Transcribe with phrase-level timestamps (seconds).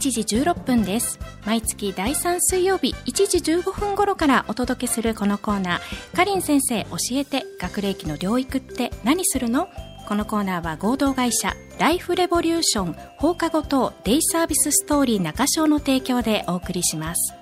[0.00, 1.18] 1時16分です。
[1.44, 6.16] 毎月第3水曜日1時15分頃からお届けするこのコーナー。
[6.16, 9.68] かりん先生教えて学齢期の療育って何するの？
[10.08, 17.34] このコーナーは合同会社ライフレボリューション放課後等デイサービスストーリー中章の提供でお送りします。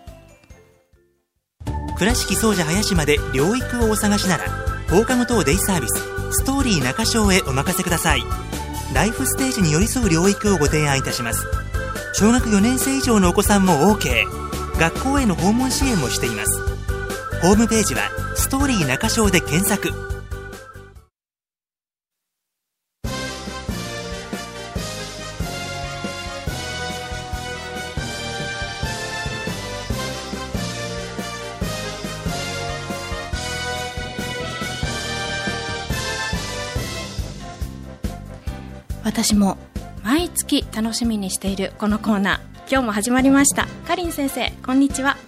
[1.96, 4.44] 倉敷総社林まで療育をお探しなら
[4.90, 5.94] 放課後等デイサービス
[6.32, 8.22] ストーリー中章へお任せください。
[8.94, 11.46] ライフステージに寄り添う療育をご提案いたします。
[12.18, 14.24] 小学4年生以上のお子さんも OK
[14.76, 16.60] 学校への訪問支援もしています。
[17.42, 19.92] ホームページは「ストーリー中章」で検索。
[39.04, 39.56] 私も
[40.08, 42.70] 毎月楽しみにしているこのコーナー。
[42.70, 43.66] 今日も始まりました。
[43.86, 45.18] かりん先生こんにちは。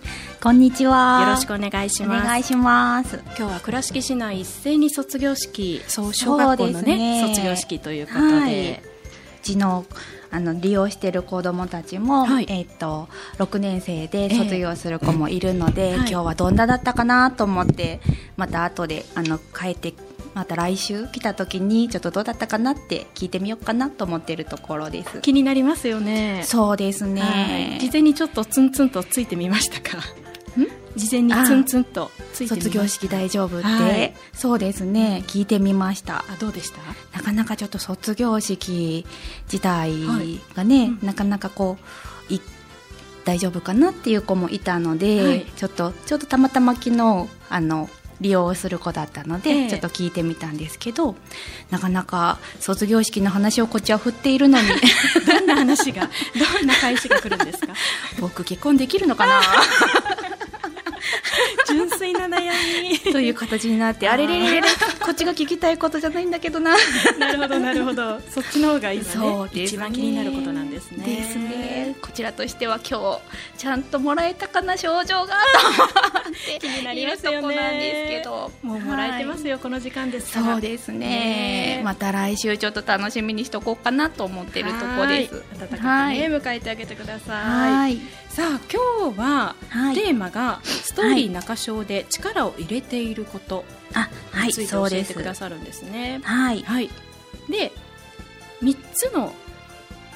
[0.43, 1.21] こんにちは。
[1.21, 2.25] よろしくお願いします。
[2.25, 3.23] お願いします。
[3.27, 7.29] 今日は倉敷市内一斉に卒業式、そう小学校のねね。
[7.29, 8.79] 卒業式ということで、はい、う
[9.43, 9.85] ちの
[10.31, 12.47] あの利用している子どもたちも、はい。
[12.49, 15.95] えっ、と6年生で卒業する子もいるので、はい。
[15.97, 18.01] 今日はどんなだったかなと思って
[18.39, 19.93] また後であの帰って
[20.35, 25.21] また来週来た時にちょっとどうだったかなって聞いてみようかなと思っているところです。
[25.21, 26.43] 気になりますよね。
[26.45, 27.81] そうですね、はい。
[27.81, 30.03] 事前にちょっとツンツンとついてみましたか？
[30.97, 34.15] 事前にツンツンと卒業式大丈夫って、はい。
[34.33, 35.23] そうですね。
[35.29, 36.25] 聞いてみました。
[36.29, 36.79] あどうでした？
[37.17, 39.07] なかなかちょっと卒業式
[39.45, 39.93] 自体
[40.55, 41.07] がね、うん。
[41.07, 41.79] なかなかこ
[42.29, 42.41] うい
[43.25, 47.89] 大丈夫かなっていう子もいたので、はいちょっとちょっとたまたま昨日あの
[48.21, 51.15] 利用する子だったので、ええちょっと聞いてみたんですけど
[51.71, 54.69] なかなか卒業式の話をこっちは振っているのに
[55.27, 56.09] どんな話が
[56.59, 57.73] どんな返しが来るんですか？
[58.21, 59.41] 僕結婚できるのかな？
[61.67, 62.51] 純粋な悩
[63.05, 63.13] み。
[63.13, 64.69] という形になってあれれれれれ
[65.05, 66.77] こっちが聞きたいことじゃないんだけどな。
[67.19, 68.21] なるほどなるほど。
[68.31, 69.11] そっちの方が今ね。
[69.11, 71.05] そうね一番気になることなんですね。
[71.05, 71.97] ですね。
[72.01, 73.21] こちらとしては今日
[73.59, 75.35] ちゃんともらえたかな症状が。
[76.61, 77.57] 気になりますよね。
[77.57, 78.51] なんですけど。
[78.63, 80.33] もうもらえてますよ、この時間です。
[80.33, 80.99] そうですね。
[80.99, 81.83] ねえ。
[81.83, 85.35] また来週ちょっと楽しみにしとこうかなと思ってるとこです。
[85.35, 85.45] はい。
[85.55, 86.17] 温かくね、はい。
[86.19, 87.73] 迎えてあげてください。
[87.73, 87.99] はい。
[88.29, 89.95] さあ今日は、はい。
[89.95, 94.67] テーマがストーリー中章で力を入れていることあはいについ。
[94.67, 96.21] て教そうですえてくださるんですね。
[96.23, 96.63] はい。
[96.63, 96.91] はい。
[97.49, 97.73] で
[98.61, 99.33] 三つの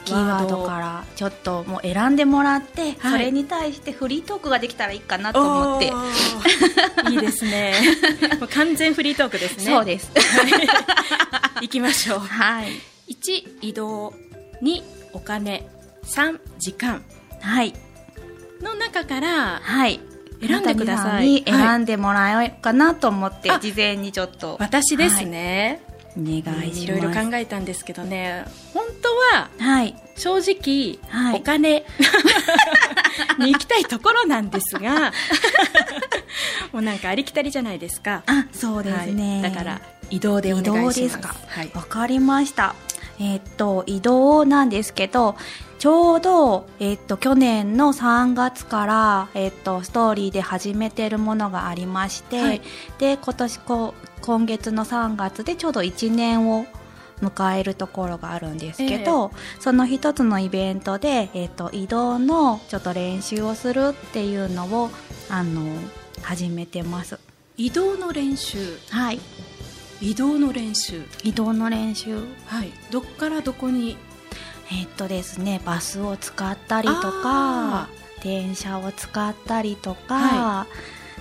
[0.05, 0.67] キーワード。
[0.67, 2.95] からちょっともう選んでもらって、はい。
[3.13, 5.93] それに対してフリートークができたらいいかなと思って、
[7.11, 7.75] いいですね。
[8.39, 9.65] もう完全フリートークですね。
[9.65, 10.11] そうです。
[11.61, 12.19] 行きましょう。
[12.21, 12.69] はい。
[13.07, 14.15] 一移動、
[14.61, 15.67] 二お金、
[16.05, 17.03] 三時間。
[17.41, 17.75] はい。
[18.65, 20.01] の中からはい
[20.47, 25.81] 選んでくださいに選んでもらえようかなと思って、あ事前にちょっと私ですね。
[26.17, 31.85] お願いしますいろいろ考えたんですけどね、本当ははい正直、はいお金
[33.39, 35.13] に行きたいところなんですが、
[36.73, 38.23] もうなんかありきたりじゃないですか。
[38.27, 39.81] あそうですね、はいだから
[40.11, 41.01] 移動でお願いします。
[41.01, 41.35] 移動ですか？
[41.49, 41.71] はい。
[41.75, 42.75] わかりました。
[43.19, 45.37] えーっと、移動なんですけど、
[45.85, 52.63] ちょうど、えーっと、去年の3月から、えーっと、ストーリーで始めてるものがありまして、はい
[52.97, 56.65] で、今年こう、今月の3月でちょうど1年を
[57.21, 59.31] 迎えるところがあるんですけど、
[59.61, 64.91] その一つのイベントで、えーっと、移動のちょっと練習をするっていうのを、
[65.29, 65.67] あの、
[66.23, 67.19] 始めてます。
[67.59, 69.21] 移動の練習、はい。
[70.01, 71.03] 移動の練習。
[71.23, 72.21] 移動の練習。
[72.47, 72.73] はい。
[72.91, 73.99] どっからどこに
[74.73, 77.89] えっとですねバスを使ったりとあか
[78.23, 80.67] 電車を使ったりとか、は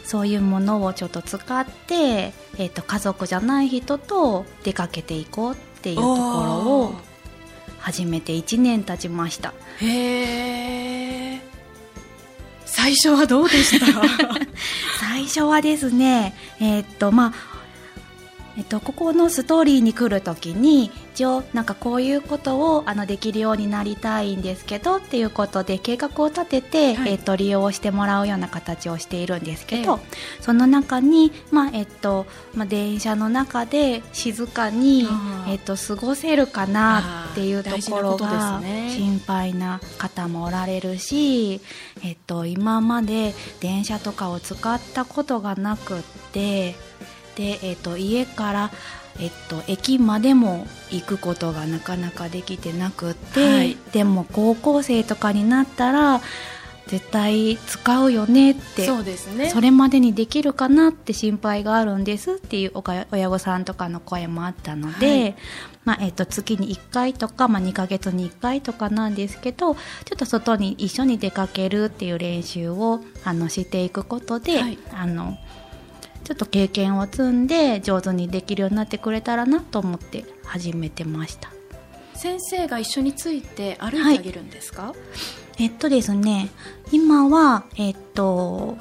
[0.06, 6.16] そういうものをちょっと使って、えっと家族じゃない人と出かけていこうっていうところ
[6.81, 6.95] を
[7.80, 9.54] 始めて1年経ちました。
[9.80, 11.42] へえ。
[12.66, 13.86] 最初はどうでした？
[15.00, 17.34] 最初はですねえっとまあ
[18.58, 27.14] えっと、ここのストーリーに来るときに一応なんかこういうことをあのできるようになりたいんですけどっていうことで計画を立てて、はい。
[27.14, 35.08] えっと、利用してもらうような形をしているんですけど、えその中に、まあえっとまあ、電車の中で静かに
[35.48, 41.62] えっと、過ごせるかなっていうところが心配な方もおられるし、
[42.04, 46.02] えっと、今まで電車とかを使ったことがなくっ
[46.32, 46.76] て
[47.36, 48.72] で、えっと、家から
[49.20, 53.78] えっと、駅までも行くことがなかなかできてなくって、はい。
[53.92, 56.22] でも高校生とかになったら
[56.88, 59.50] 絶対使うよねってそうですね。
[59.50, 65.36] それまでにできるかなって心配があるんですっていうおか親御さんとかの声もあったので、はい。
[65.86, 69.80] まあえっと月に1回とか、まあ、2ヶ月に1回とかなんですけどちょ
[70.16, 74.78] っと外に一緒に出かけるっていう練習をあのしていくことで、はい。
[74.94, 75.38] あの
[76.24, 81.52] ちょっと経験を積んで上手にできるようになってくれたらなと思って始めてました。
[82.16, 84.94] 先生が一緒について歩いてあげるんですか、
[85.58, 86.50] えっとですね、
[86.92, 88.78] 今は、えっと、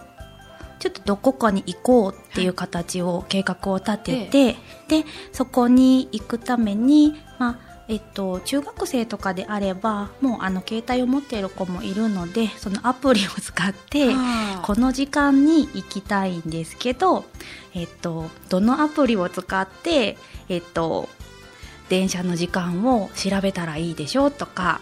[0.78, 4.56] ちょっとどこかに行こうっていう形を、計画を立てて、
[4.88, 14.14] で、そこに行くために、まあ、えっと、中学生とかであれば、もうあの、携帯を持っている子もいるので、そのアプリを使って、
[14.62, 17.26] この時間に行きたいんですけど、
[17.74, 20.16] えっと、どのアプリを使って、
[20.48, 21.10] えっと、
[21.90, 24.80] 電車の時間を調べたらいいでしょうとか、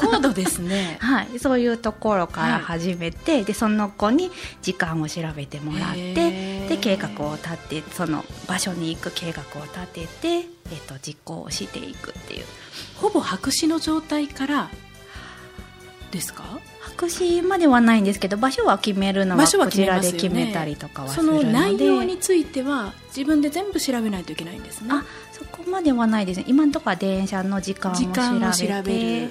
[0.00, 0.96] 高度ですね。
[1.04, 4.30] はい、そういうところから始めて、でその子に
[4.62, 10.44] 時間を調べてもらってで計画を立てその場所に行く計画を立てて、えっ
[10.86, 12.44] と実行をしていくっていう。
[12.96, 14.70] ほぼ白紙の状態から
[16.10, 16.44] ですか？
[16.80, 21.44] 白紙まではないんですけど場所は決めるのはこちらで決めたりとかはすそるので。
[21.46, 24.88] の内容については自分で全部調べないといけないんですね。
[24.92, 26.44] あそこまではないですね。
[26.48, 29.28] 今のところは電車の時間を調時間を調べべて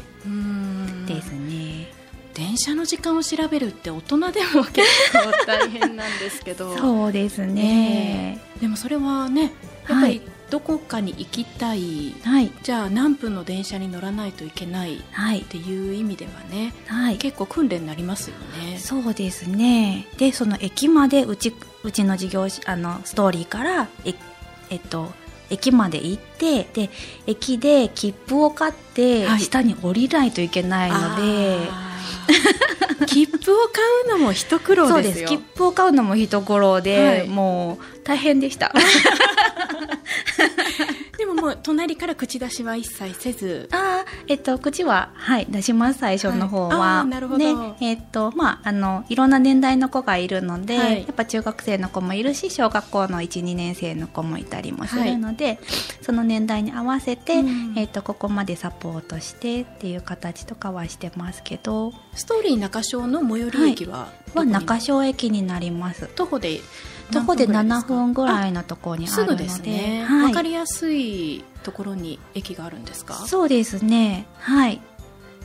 [2.56, 6.76] 電車の時間を調べるって大人でも結構大変なんですけど。
[6.80, 9.52] そうですね、でもそれはねやっ
[9.90, 10.14] ぱはい。
[10.14, 12.52] りどこかに行きたい、はい。
[12.64, 15.42] じゃあ何分の電車に乗らないといけないっはい。
[15.42, 17.18] ていう意味ではねはい。
[17.18, 18.78] 結構訓練になりますよね。
[18.80, 20.08] そうですね。
[20.18, 21.54] でその駅までうち
[21.84, 24.14] うちの事業しあのストーリーからえ
[24.70, 25.12] えっと
[25.50, 26.90] 駅まで行ってで
[27.28, 29.40] 駅で切符を買ってはい。
[29.40, 31.60] 下に降りないといけないので、
[33.06, 35.20] 切符を買うのも一苦労そうです。
[35.20, 37.28] す切符を買うのも一苦労で、はい。
[37.28, 38.72] もう大変でした。
[38.74, 38.80] で
[41.36, 43.70] ももう隣から口出しは一切せず。
[43.72, 47.08] あーえっと口ははい出します最初の方は、はい。
[47.08, 47.40] なるほど。
[47.40, 51.04] でえっとまああのいろんな年代の子がいるので、はい。
[51.04, 55.60] やっぱ中学生の子もいるし小学校の12年生の子もいたりもするので、
[56.02, 57.74] その年代に合わせて、うん。
[57.78, 61.94] えっとここまでサポートしてっていう形とかはしてますけど。
[62.14, 66.08] ストーリー中小の最寄り駅はは中小駅になります。
[66.16, 66.60] 徒歩で
[67.12, 70.34] 徒歩で7分ぐらいいのところにあるのですぐですね、わはい。
[70.34, 73.14] かりやすいところに駅があるんですか？
[73.28, 74.26] そうですね。
[74.40, 74.82] はい。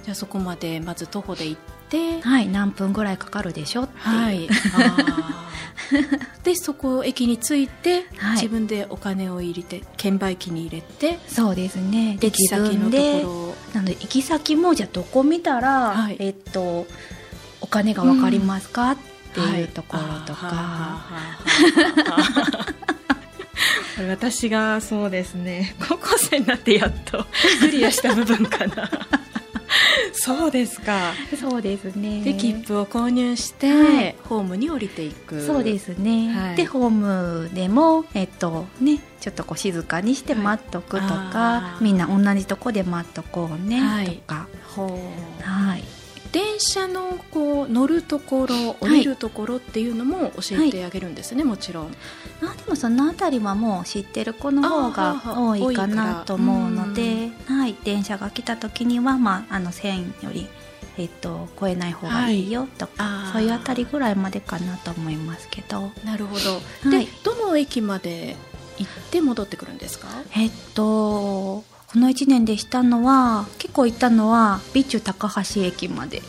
[0.04, 1.60] じゃあそこまでまず徒歩で行っ
[1.90, 2.48] てはい。
[2.48, 4.48] 何分ぐらいかかるでしょってはい。
[6.44, 8.36] でそこ駅に着いて、はい。
[8.36, 12.16] 自分でお金を入れて券売機に入れてそうですね。
[12.20, 13.28] で行き先のところ。
[13.50, 16.16] をなので行き先もじゃあどこ見たら、はい。
[16.18, 16.86] えっと
[17.60, 18.96] お金がわかりますか、
[19.30, 21.00] っていうところとか、は
[21.50, 22.74] い。
[23.96, 27.26] これ私がそうですね高校生になってやっと
[27.60, 28.90] クリアした部分かな
[30.12, 34.16] そうですかそうですねで切符を購入して、はい。
[34.24, 35.10] ホームに降りてい。
[35.10, 36.56] くそうですね、はい。
[36.56, 44.16] でホームでもえっとねちょっとこう静かにして待っとくとか、あーみんな同じとこで待っとこうね、はい。
[44.16, 45.84] とかほうはい。
[46.32, 51.86] 電車のこう乗るところ降りるところっていうのも教えてあげるんですね、もちろん。
[52.42, 60.46] あでもそのあたりはもう知ってる子の方が多いかなと思うので、はい、電車が来た時には、まあ、あの線より、
[60.96, 63.32] えっと、越えない方がいいよとか、はい。
[63.32, 66.60] そういうあたりぐらいまでかなと思いますけど、なるほど、は
[67.02, 67.06] い。
[67.06, 68.36] でどの駅まで
[68.78, 70.06] 行って戻ってくるんですか？
[70.36, 76.28] えっとこの1年でしたのは結構行ったのは備中高橋駅まで行き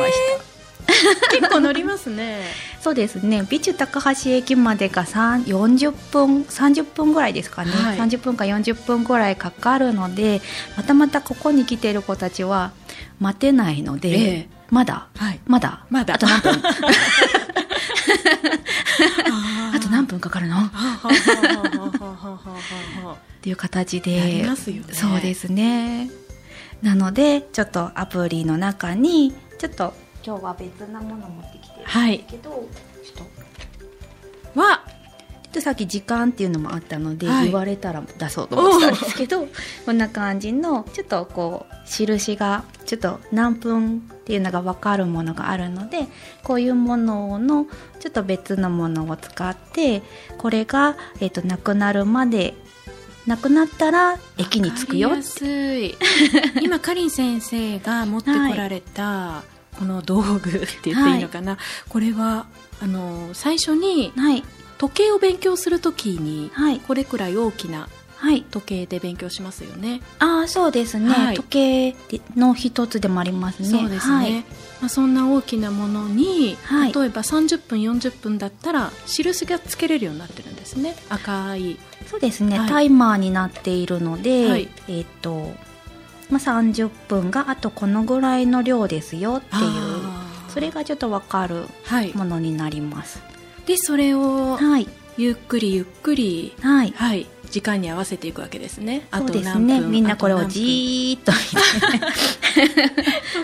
[0.00, 0.44] ました。
[1.36, 2.40] 結構乗りますね。
[2.80, 3.44] そうですね。
[3.44, 7.98] 備中高橋駅までが3 40分30分ぐらいですかね、はい。
[7.98, 10.40] 30分か40分ぐらいかかるので
[10.74, 12.72] またまたここに来てる子たちは
[13.20, 14.50] 待てないので、ええ。
[14.70, 15.40] まだはい。
[15.46, 16.14] まだまだ。
[16.14, 16.62] あと何分。
[16.64, 16.70] あ
[19.74, 20.56] あと何分かかるの？
[20.56, 21.10] っは
[23.42, 24.18] ていう形で。
[24.18, 24.94] なりますよね。
[24.94, 26.23] そうですね
[26.84, 33.28] なのでちょっとアプリの中にちょっと今日は別なもの持ってきてるんはいですけど、ちょっ
[34.54, 34.82] とは
[35.44, 37.44] ちょっとさっき時間っていうのもあったので、はい。
[37.46, 39.46] 言われたら出そうと思ってたんですけど
[39.86, 46.06] こんな感じのちょっとこう印がちょっと何分っていうのが分かるものがあるので
[46.42, 47.66] こういうものの
[47.98, 50.02] ちょっと別のものを使って
[50.36, 52.54] これが、えっとなくなるまで
[53.26, 55.96] なくなったら駅に着くよわかりやすい。
[56.62, 59.42] 今かりん先生が持ってこられた、
[59.78, 62.46] この道具って言っていいのかな、これは
[62.82, 64.44] あの最初にはい。
[64.76, 66.80] 時計を勉強するときに、はい。
[66.80, 67.88] これくらい大きな
[68.24, 68.42] はい。
[68.50, 70.00] 時計で勉強しますよね。
[70.18, 71.36] ああそうですね、はい。
[71.36, 71.96] 時計
[72.36, 73.68] の一つでもありますね。
[73.68, 76.92] そうですね、はい、まあ、そんな大きなものに、はい。
[76.94, 80.96] 例えば30分40分だったら印がつけれるようになってるんですね。
[81.10, 81.78] 赤い。
[82.06, 82.68] そうですね、はい。
[82.70, 84.70] タイマーになっているので、はい。
[84.88, 85.52] えっ、と、
[86.30, 89.62] まあ、30分があとこのぐらいの量ですよっていう
[90.48, 92.14] それがちょっとわかるはい。
[92.14, 93.22] ものになります。
[93.66, 94.88] でそれをはい。
[95.18, 96.54] ゆっくりゆっくり。
[96.62, 96.92] はい。
[96.96, 99.06] はい時間に合わせていくわけですね。
[99.10, 99.80] あそうですね。
[99.80, 101.32] みんなこれをじーっと。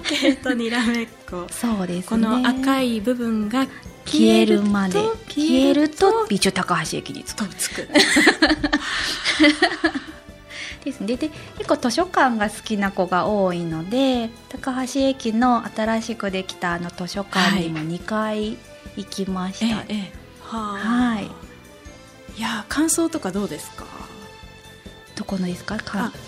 [0.08, 1.46] 時計とにらめっこ。
[1.50, 2.08] そうですね。
[2.08, 3.66] この赤い部分が
[4.04, 7.36] 消えるまでと消えると備中高橋駅に着く。
[7.36, 7.88] とつく。
[10.84, 11.16] ですね。
[11.16, 18.56] で結構図書館が好きな子が多いので高橋駅の新しくできたあの図書館にも2回
[18.96, 20.12] 行きました、ええええ。
[20.42, 20.78] はあ。
[20.78, 21.30] はい
[22.40, 23.84] いや感想とかどうですか？
[25.14, 25.76] どこのですか？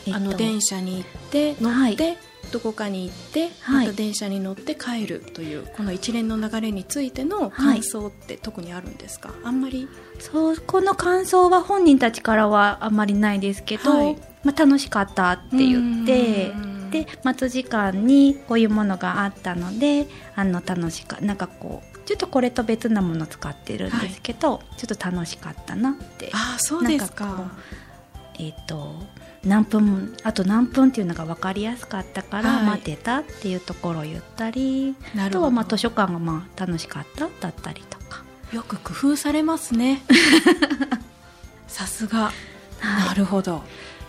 [0.05, 0.17] えっと。
[0.19, 1.95] あの電車に行って乗はい。
[1.95, 2.19] って、
[2.51, 3.87] どこかに行って、はい。
[3.87, 9.89] また電車に乗って帰るというこの一連の流れについての感想って特にあるんですか、あんまり？
[10.19, 14.17] そうこの感想は本人たちからはあんまりないですけど、はい。
[14.45, 16.91] まあ、楽しかったって言ってうん。
[16.91, 26.31] で待つ時間にこういうものがあったのであの楽しかなんかこうちょっとこれと別なもの使ってるんですけど、ちょっと楽しかったなって。
[26.35, 27.51] ああそうですか。
[28.39, 29.03] えっ、と
[29.45, 32.67] 何分あと何分っていうのが分かりやすかったからはい。
[32.67, 35.25] 待てたっていうところを言ったり、なるほど。
[35.25, 38.25] あとはまあ図書館がまあ楽しかっただったりとか。
[38.53, 40.03] よく工夫されますね。
[41.67, 42.33] さすが、
[42.81, 43.09] はい。
[43.09, 43.63] なるほど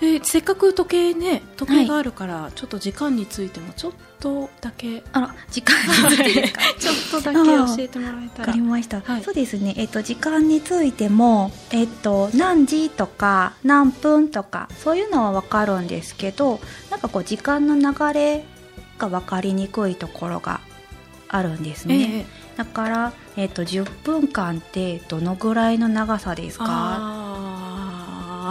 [0.05, 5.01] えせっかく時計ね時計があるから、ちょっと時間についてもちょっとだけ。
[5.13, 6.61] あら時間についてですか？
[6.79, 9.23] ちょっとだけ教えてもらえたわからりました、はい。
[9.23, 16.59] そうですね、えっと、時間についても、えっと、何時とか何分とかそういうのは分かるんですけど
[16.91, 18.45] なんかこう時間の流れ
[18.97, 20.59] が分かりにくいところが
[21.29, 22.25] あるんですね、ええ。
[22.57, 27.22] だから、えっと、10分間ってどのぐらいの長さですか？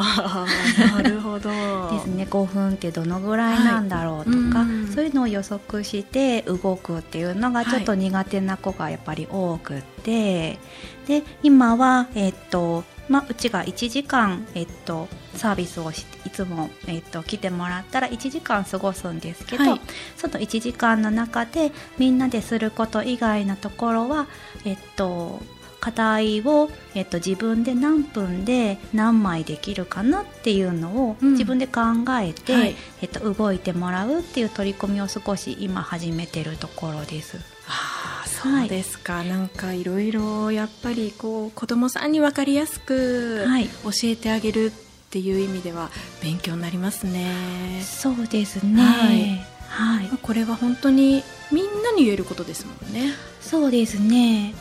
[0.01, 0.47] あ
[0.89, 1.51] あなるほど。
[1.91, 2.27] ですね。
[2.29, 4.93] 5分ってどのぐらいなんだろうとか、はいうん。
[4.93, 10.59] そういうのを予測して動くっていうのがちょっと苦手な子がやっぱり多くって、
[11.07, 19.81] で今は、えっとまあ、うちが1時間、えっと、サービスをしいつも、えっと、来てもらったら1時間過ごすんですけど、はい。
[20.17, 24.29] その1時間の中でみんなですること以外のところは、
[24.65, 25.41] えっと、
[25.83, 31.33] 課題を、えっと、自分で何分で何枚できるかなっていうのをうん。
[31.33, 31.81] 自分で考
[32.21, 32.77] えて、はい。
[33.01, 37.37] えっと、動いてもらうっていう取り組みを少し今始めてるところです。
[37.67, 43.67] ああそうですか、なんかいろいろやっぱりこう子供さんに分かりやすくはい。
[43.67, 44.71] 教えてあげるっ
[45.11, 45.91] ていう意味では
[46.23, 48.81] 勉強になりますね、そうですね。
[48.81, 49.53] はい。
[49.73, 53.15] はい、これは本当にみんなに言えることですもんね。
[53.41, 54.55] そうですね。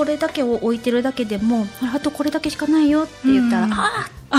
[0.00, 3.72] これだけを置いてるだけでもあとこれだけしかないよって言ったら、うん。
[3.74, 4.38] ああ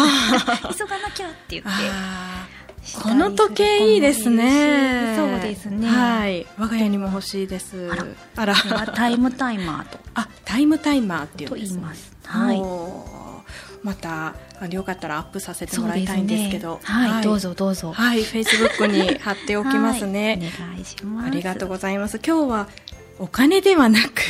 [0.64, 1.70] あ 急がなきゃって言って。
[3.04, 5.14] この時計いいですね。
[5.16, 5.88] そうですね。
[5.88, 6.48] はい。
[6.58, 7.92] 我が家にも欲しいです。
[7.92, 8.06] あら。
[8.38, 8.88] あら。
[8.88, 10.00] タイムタイマーと。
[10.16, 11.76] あタイムタイマーっていうんとですね。
[11.76, 12.12] 言います。
[12.26, 12.62] はい。
[13.84, 16.80] またあよかったらアップさせてもらいたいんですねけど。
[16.82, 17.94] はい、どうぞどうぞ。
[17.94, 20.40] はい、フェイスブックに 貼っておきますね。
[20.58, 20.70] はい。
[20.70, 21.28] お願いします。
[21.28, 22.20] ありがとうございます。
[22.26, 22.68] 今日は
[23.22, 24.22] お金ではなく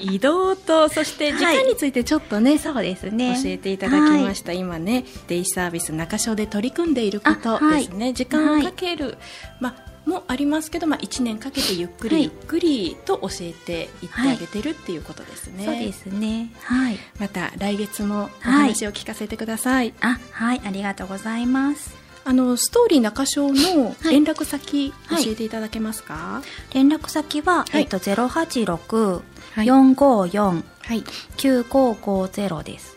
[0.00, 3.38] 移動とそして時間についてちょっとね、そうですね。
[3.42, 9.18] 教えていただきました、今ねデイサービス中小で取り組んでいることですね、時間をかける、
[9.60, 12.24] まあもありますけど、まあ、1年かけてゆっくりはい。
[12.24, 16.50] ゆっくりと教えていってあげてるっていうことですね、そうですね。
[16.62, 16.98] はい。
[17.18, 21.94] また来月もお話を聞かせてください、あ、はい、ありがとうございます。
[22.22, 24.12] あのストーリー中小のはい。
[24.12, 25.24] 連絡先、はい。
[25.24, 26.42] 教えていただけますか？
[26.74, 27.82] 連絡先は、はい。
[27.82, 29.66] えっとゼロ八六はい。
[29.66, 30.64] 四五四。
[30.90, 31.04] はい、
[31.36, 32.96] 九五五ゼロです。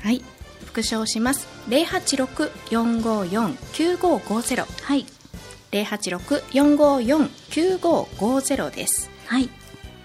[0.00, 0.22] はい、
[0.64, 1.46] 復唱します。
[1.68, 5.06] 086-454-9550はい。
[5.72, 9.10] 086-454-9550です。
[9.26, 9.50] はい。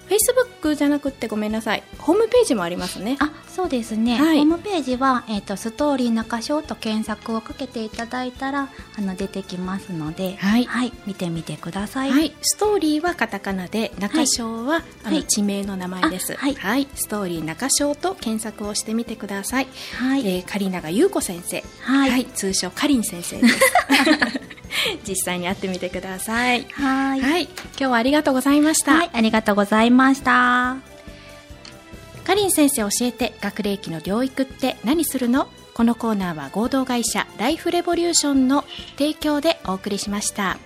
[0.10, 1.84] フェイスブックじゃなくてごめんなさい。
[2.00, 3.18] ホームページもありますね。
[3.20, 4.38] あそうですね、はい。
[4.38, 10.68] ホームページは、えーと「ストーリー中章」と検索をかけていただいたらあの出てきますので、はい。
[11.06, 12.10] 見てみてください。
[12.10, 15.18] はい、ストーリーはカタカナで中章は、あはい。
[15.18, 16.88] の地名の名前です、あはい。
[16.96, 19.68] ストーリー中章と検索をしてみてください、
[20.00, 20.22] はい。
[20.22, 21.64] えー、狩永優子先生。
[21.82, 22.26] はい。
[22.26, 23.60] 通称かりん先生です
[25.08, 26.66] 実際に会ってみてください。
[26.72, 27.22] はい。
[27.22, 30.78] はい、今日はありがとうございました、はい、ありがとうございました。
[32.24, 35.48] かりん先生教えて学齢期の療育って何するの？
[35.74, 38.66] このコーナーは合同会社ライフレボリューションの
[38.98, 40.58] 提供でお送りしました。